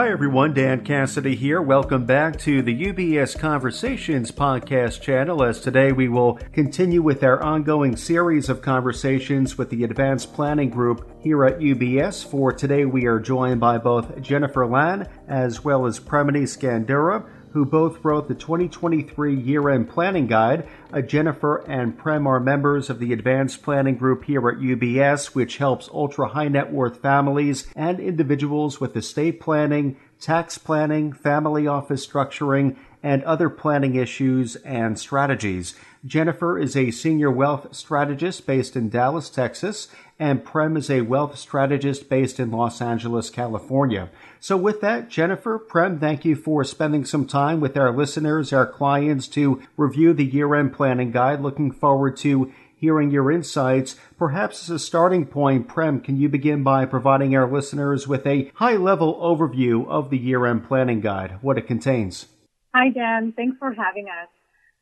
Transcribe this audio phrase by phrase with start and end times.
[0.00, 0.54] Hi, everyone.
[0.54, 1.60] Dan Cassidy here.
[1.60, 5.42] Welcome back to the UBS Conversations podcast channel.
[5.42, 10.70] As today we will continue with our ongoing series of conversations with the Advanced Planning
[10.70, 12.24] Group here at UBS.
[12.24, 17.64] For today, we are joined by both Jennifer Lan as well as Premini Scandurra who
[17.64, 20.68] both wrote the 2023 Year End Planning Guide.
[20.92, 25.58] Uh, Jennifer and Prem are members of the Advanced Planning Group here at UBS, which
[25.58, 32.06] helps ultra high net worth families and individuals with estate planning, tax planning, family office
[32.06, 35.74] structuring, and other planning issues and strategies.
[36.04, 39.88] Jennifer is a senior wealth strategist based in Dallas, Texas,
[40.20, 44.10] and Prem is a wealth strategist based in Los Angeles, California.
[44.38, 48.66] So, with that, Jennifer, Prem, thank you for spending some time with our listeners, our
[48.66, 51.40] clients to review the year end planning guide.
[51.40, 53.96] Looking forward to hearing your insights.
[54.18, 58.50] Perhaps as a starting point, Prem, can you begin by providing our listeners with a
[58.54, 62.26] high level overview of the year end planning guide, what it contains?
[62.74, 63.32] Hi, Dan.
[63.34, 64.28] Thanks for having us.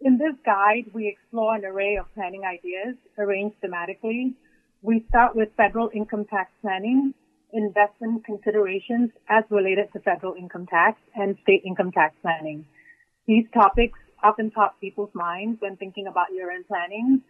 [0.00, 4.34] In this guide, we explore an array of planning ideas arranged thematically.
[4.82, 7.12] We start with federal income tax planning,
[7.52, 12.64] investment considerations as related to federal income tax and state income tax planning.
[13.26, 17.20] These topics often top people's minds when thinking about year-end planning.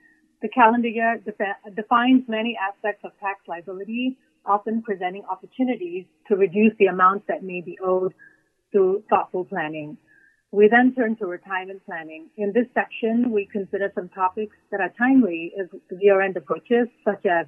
[0.42, 6.72] The calendar year defi- defines many aspects of tax liability, often presenting opportunities to reduce
[6.78, 8.14] the amounts that may be owed
[8.70, 9.98] through thoughtful planning.
[10.52, 12.28] We then turn to retirement planning.
[12.36, 15.68] In this section, we consider some topics that are timely as
[16.00, 17.46] year-end approaches, such as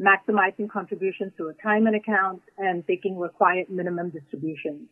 [0.00, 4.88] maximizing contributions to retirement accounts and taking required minimum distributions.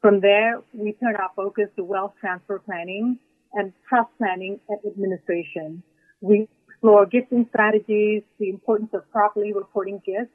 [0.00, 3.18] From there, we turn our focus to wealth transfer planning
[3.52, 5.84] and trust planning and administration.
[6.20, 10.32] We explore gifting strategies, the importance of properly reporting gifts,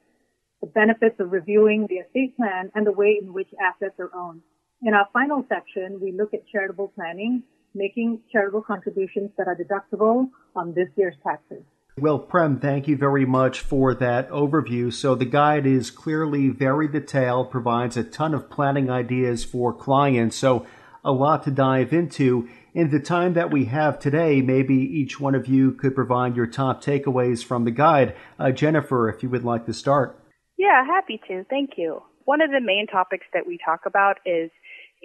[0.61, 4.41] the benefits of reviewing the estate plan, and the way in which assets are owned.
[4.85, 7.41] In our final section, we look at charitable planning,
[7.73, 11.63] making charitable contributions that are deductible on this year's taxes.
[11.97, 14.93] Well, Prem, thank you very much for that overview.
[14.93, 20.35] So the guide is clearly very detailed, provides a ton of planning ideas for clients.
[20.35, 20.67] So
[21.03, 22.47] a lot to dive into.
[22.75, 26.45] In the time that we have today, maybe each one of you could provide your
[26.45, 28.15] top takeaways from the guide.
[28.37, 30.19] Uh, Jennifer, if you would like to start.
[30.59, 31.43] Yeah, happy to.
[31.49, 32.03] Thank you.
[32.25, 34.49] One of the main topics that we talk about is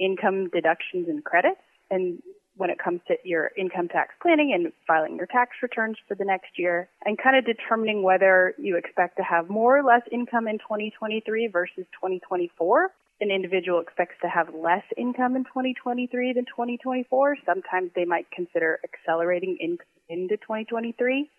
[0.01, 1.61] income deductions and credits.
[1.91, 2.23] And
[2.57, 6.25] when it comes to your income tax planning and filing your tax returns for the
[6.25, 10.47] next year and kind of determining whether you expect to have more or less income
[10.47, 12.91] in 2023 versus 2024.
[13.23, 17.37] An individual expects to have less income in 2023 than 2024.
[17.47, 19.79] Sometimes they might consider accelerating in,
[20.09, 21.31] into 2023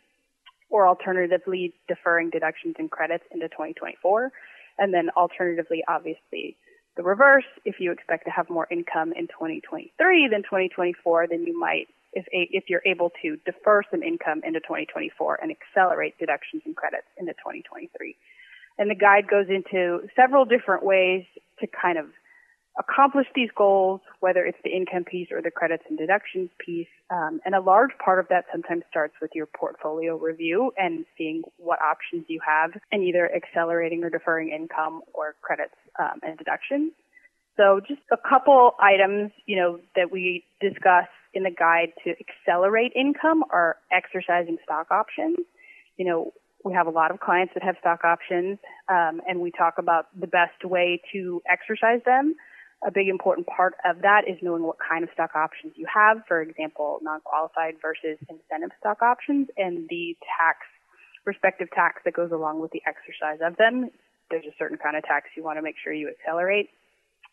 [0.72, 4.32] or alternatively deferring deductions and credits into 2024.
[4.80, 6.58] And then alternatively, obviously,
[6.97, 11.57] the reverse, if you expect to have more income in 2023 than 2024, then you
[11.57, 16.75] might, if, if you're able to defer some income into 2024 and accelerate deductions and
[16.75, 18.16] credits into 2023.
[18.78, 21.24] And the guide goes into several different ways
[21.59, 22.07] to kind of
[22.79, 26.88] accomplish these goals, whether it's the income piece or the credits and deductions piece.
[27.09, 31.44] Um, and a large part of that sometimes starts with your portfolio review and seeing
[31.58, 36.94] what options you have and either accelerating or deferring income or credits um, and deductions.
[37.57, 42.94] So just a couple items, you know, that we discuss in the guide to accelerate
[42.96, 45.38] income are exercising stock options.
[45.97, 49.52] You know, we have a lot of clients that have stock options, um, and we
[49.52, 52.35] talk about the best way to exercise them
[52.84, 56.23] a big important part of that is knowing what kind of stock options you have.
[56.28, 60.59] For example, non-qualified versus incentive stock options and the tax,
[61.25, 63.90] respective tax that goes along with the exercise of them.
[64.31, 66.69] There's a certain kind of tax you want to make sure you accelerate.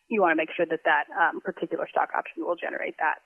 [0.08, 3.22] You want to make sure that that um, particular stock option will generate that.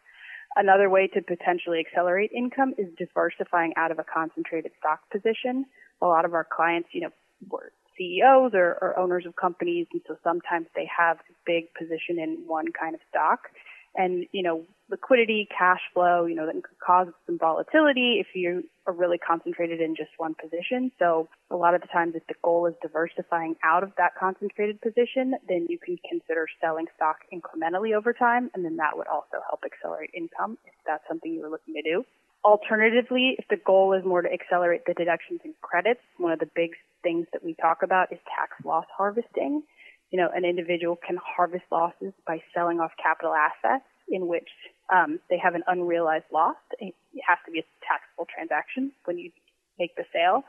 [0.54, 5.64] Another way to potentially accelerate income is diversifying out of a concentrated stock position.
[6.02, 7.10] A lot of our clients, you know,
[7.48, 12.18] were CEOs or, or owners of companies, and so sometimes they have a big position
[12.18, 13.48] in one kind of stock.
[13.94, 18.64] And, you know, liquidity, cash flow, you know, that could cause some volatility if you
[18.86, 20.90] are really concentrated in just one position.
[20.98, 24.80] So a lot of the times if the goal is diversifying out of that concentrated
[24.80, 29.38] position, then you can consider selling stock incrementally over time, and then that would also
[29.48, 32.04] help accelerate income if that's something you were looking to do.
[32.44, 36.50] Alternatively, if the goal is more to accelerate the deductions and credits, one of the
[36.56, 36.70] big
[37.02, 39.62] things that we talk about is tax loss harvesting.
[40.10, 44.48] You know, an individual can harvest losses by selling off capital assets in which
[44.92, 46.56] um, they have an unrealized loss.
[46.78, 46.94] It
[47.26, 49.32] has to be a taxable transaction when you
[49.78, 50.44] make the sale.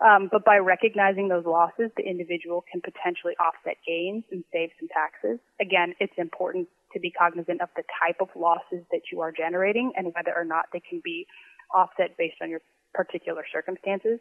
[0.00, 4.88] Um, but by recognizing those losses, the individual can potentially offset gains and save some
[4.88, 5.38] taxes.
[5.60, 9.92] Again, it's important to be cognizant of the type of losses that you are generating
[9.94, 11.26] and whether or not they can be
[11.72, 12.60] offset based on your
[12.94, 14.18] particular circumstances.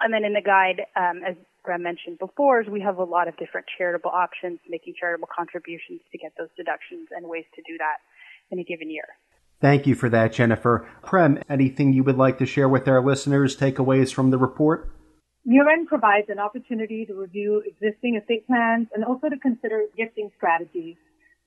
[0.00, 1.34] And then in the guide, um, as
[1.64, 6.18] Prem mentioned before, we have a lot of different charitable options, making charitable contributions to
[6.18, 8.04] get those deductions and ways to do that
[8.50, 9.06] in a given year.
[9.60, 10.86] Thank you for that, Jennifer.
[11.02, 14.92] Prem, anything you would like to share with our listeners, takeaways from the report?
[15.44, 20.96] Year-end provides an opportunity to review existing estate plans and also to consider gifting strategies.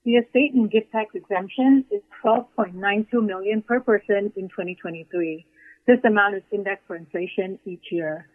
[0.04, 5.46] The estate and gift tax exemption is 12.92 million per person in 2023.
[5.86, 8.26] This amount is indexed for inflation each year.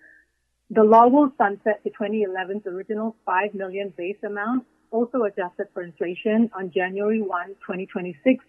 [0.70, 6.50] The law will sunset the 2011's original 5 million base amount, also adjusted for inflation
[6.58, 8.46] on January 1, 2026,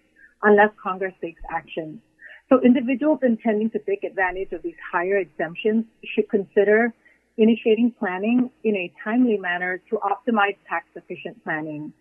[0.46, 2.00] unless Congress takes action.
[2.48, 5.84] So individuals intending to take advantage of these higher exemptions
[6.14, 6.94] should consider
[7.37, 11.93] initiating planning in a timely manner to optimize tax efficient planning.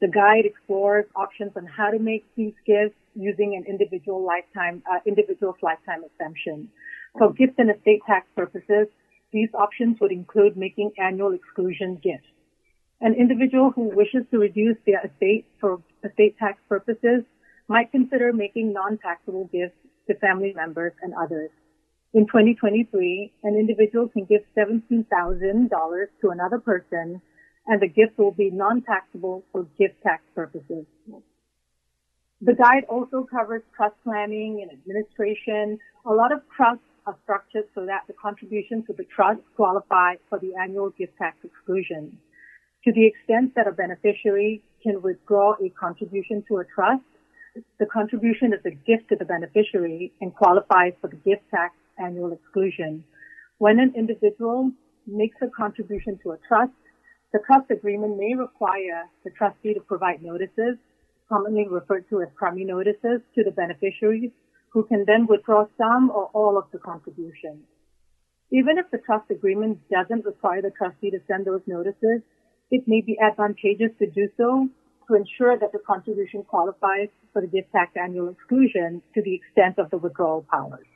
[0.00, 4.98] The guide explores options on how to make these gifts using an individual lifetime, uh,
[5.06, 6.68] individual's lifetime exemption.
[7.16, 8.88] For gift and estate tax purposes,
[9.32, 12.26] these options would include making annual exclusion gifts.
[13.00, 17.22] An individual who wishes to reduce their estate for estate tax purposes
[17.68, 19.76] might consider making non-taxable gifts
[20.06, 21.50] to family members and others.
[22.12, 27.20] In 2023, an individual can give $17,000 to another person
[27.66, 30.84] and the gift will be non-taxable for gift tax purposes.
[32.40, 35.78] The guide also covers trust planning and administration.
[36.04, 40.38] A lot of trusts are structured so that the contributions to the trust qualify for
[40.38, 42.18] the annual gift tax exclusion.
[42.84, 47.02] To the extent that a beneficiary can withdraw a contribution to a trust,
[47.78, 52.32] the contribution is a gift to the beneficiary and qualifies for the gift tax annual
[52.32, 53.04] exclusion.
[53.58, 54.72] When an individual
[55.06, 56.72] makes a contribution to a trust,
[57.32, 60.76] the trust agreement may require the trustee to provide notices,
[61.28, 64.30] commonly referred to as Crummey notices, to the beneficiaries
[64.70, 67.64] who can then withdraw some or all of the contributions.
[68.50, 72.20] Even if the trust agreement doesn't require the trustee to send those notices,
[72.70, 74.68] it may be advantageous to do so
[75.08, 79.78] to ensure that the contribution qualifies for the gift tax annual exclusion to the extent
[79.78, 80.86] of the withdrawal powers.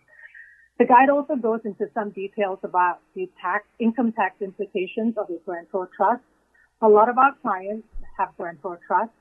[0.79, 5.39] The guide also goes into some details about the tax, income tax implications of a
[5.45, 6.23] grantor trust.
[6.81, 9.15] A lot of our clients have grantor trusts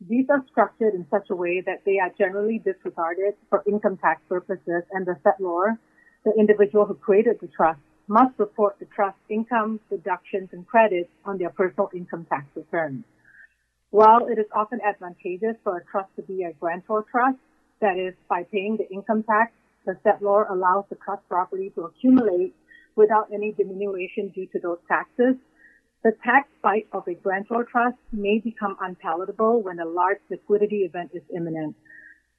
[0.00, 4.20] these are structured in such a way that they are generally disregarded for income tax
[4.28, 5.78] purposes and the settlor,
[6.24, 11.38] the individual who created the trust, must report the trust income, deductions, and credits on
[11.38, 13.04] their personal income tax return.
[13.96, 17.38] While it is often advantageous for a trust to be a grantor trust,
[17.80, 19.52] that is, by paying the income tax,
[19.86, 22.54] the settlor allows the trust property to accumulate
[22.94, 25.36] without any diminution due to those taxes,
[26.04, 31.12] the tax bite of a grantor trust may become unpalatable when a large liquidity event
[31.14, 31.74] is imminent.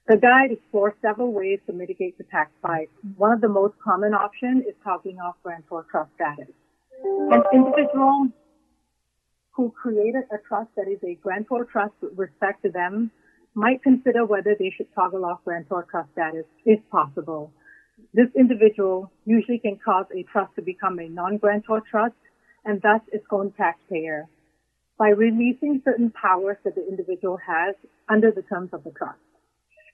[0.06, 2.90] The guide explores several ways to mitigate the tax bite.
[3.16, 6.54] One of the most common options is toggling off grantor trust status.
[7.02, 8.28] An individual
[9.58, 13.10] who created a trust that is a grantor trust with respect to them
[13.54, 17.50] might consider whether they should toggle off grantor trust status if possible.
[18.14, 22.14] This individual usually can cause a trust to become a non-grantor trust
[22.64, 24.28] and thus its own taxpayer
[24.96, 27.74] by releasing certain powers that the individual has
[28.08, 29.18] under the terms of the trust.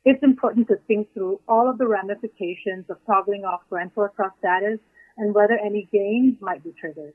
[0.05, 4.79] It's important to think through all of the ramifications of toggling off grantor trust status
[5.17, 7.15] and whether any gains might be triggered.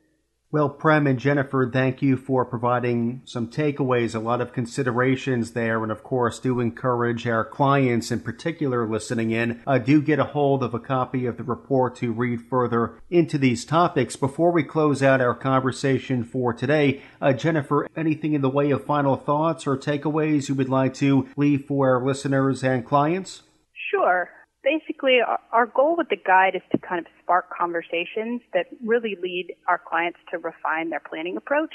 [0.51, 5.83] Well, Prem and Jennifer, thank you for providing some takeaways, a lot of considerations there,
[5.83, 10.23] and of course, do encourage our clients in particular listening in, uh, do get a
[10.23, 14.15] hold of a copy of the report to read further into these topics.
[14.15, 18.83] Before we close out our conversation for today, uh, Jennifer, anything in the way of
[18.83, 23.43] final thoughts or takeaways you would like to leave for our listeners and clients?
[23.91, 24.31] Sure
[24.63, 25.19] basically
[25.51, 29.79] our goal with the guide is to kind of spark conversations that really lead our
[29.79, 31.73] clients to refine their planning approach.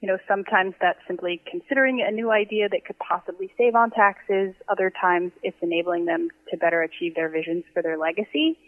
[0.00, 4.54] You know, sometimes that's simply considering a new idea that could possibly save on taxes.
[4.68, 8.58] Other times it's enabling them to better achieve their visions for their legacy.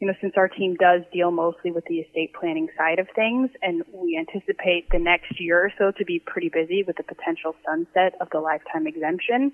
[0.00, 3.48] You know, since our team does deal mostly with the estate planning side of things
[3.62, 7.54] and we anticipate the next year or so to be pretty busy with the potential
[7.64, 9.52] sunset of the lifetime exemption,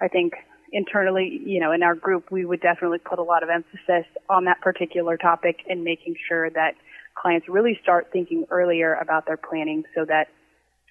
[0.00, 0.32] I think
[0.72, 4.46] internally, you know, in our group, we would definitely put a lot of emphasis on
[4.46, 6.74] that particular topic and making sure that
[7.14, 10.28] clients really start thinking earlier about their planning so that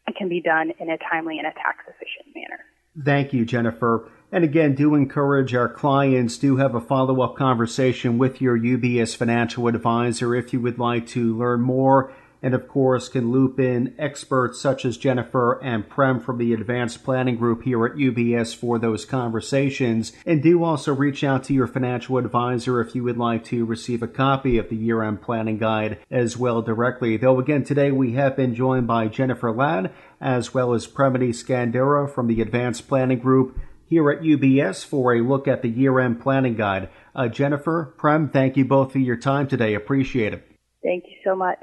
[0.07, 2.59] it can be done in a timely and a tax efficient manner.
[3.03, 4.09] Thank you, Jennifer.
[4.31, 9.15] And again, do encourage our clients to have a follow up conversation with your UBS
[9.15, 13.93] financial advisor if you would like to learn more and of course can loop in
[13.97, 18.79] experts such as Jennifer and Prem from the advanced planning group here at UBS for
[18.79, 20.11] those conversations.
[20.25, 24.01] And do also reach out to your financial advisor if you would like to receive
[24.01, 27.17] a copy of the year end planning guide as well directly.
[27.17, 32.09] Though again, today we have been joined by Jennifer Lan as well as Premini Scandurra
[32.09, 33.59] from the advanced planning group
[33.91, 36.89] here at UBS for a look at the year end planning guide.
[37.13, 39.73] Uh, Jennifer, Prem, thank you both for your time today.
[39.73, 40.47] Appreciate it.
[40.81, 41.59] Thank you so much.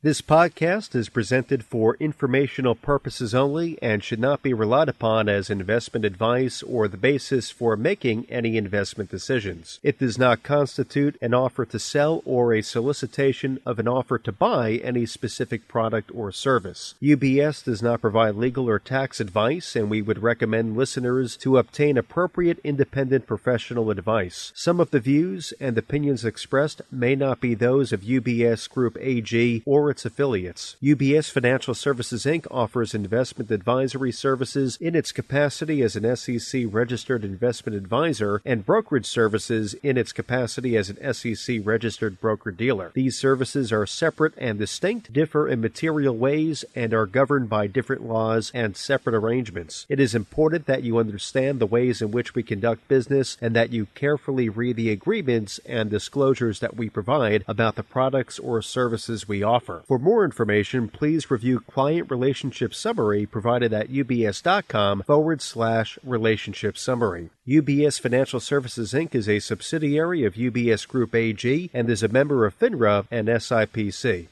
[0.00, 5.50] This podcast is presented for informational purposes only and should not be relied upon as
[5.50, 9.80] investment advice or the basis for making any investment decisions.
[9.82, 14.30] It does not constitute an offer to sell or a solicitation of an offer to
[14.30, 16.94] buy any specific product or service.
[17.02, 21.98] UBS does not provide legal or tax advice, and we would recommend listeners to obtain
[21.98, 24.52] appropriate independent professional advice.
[24.54, 29.64] Some of the views and opinions expressed may not be those of UBS Group AG
[29.66, 30.76] or its affiliates.
[30.82, 32.46] UBS Financial Services Inc.
[32.50, 39.06] offers investment advisory services in its capacity as an SEC registered investment advisor and brokerage
[39.06, 42.90] services in its capacity as an SEC registered broker dealer.
[42.94, 48.06] These services are separate and distinct, differ in material ways, and are governed by different
[48.06, 49.86] laws and separate arrangements.
[49.88, 53.72] It is important that you understand the ways in which we conduct business and that
[53.72, 59.28] you carefully read the agreements and disclosures that we provide about the products or services
[59.28, 59.42] we
[59.86, 67.30] For more information, please review Client Relationship Summary provided at ubs.com forward slash relationship summary.
[67.46, 69.14] UBS Financial Services Inc.
[69.14, 74.28] is a subsidiary of UBS Group AG and is a member of FINRA and SIPC.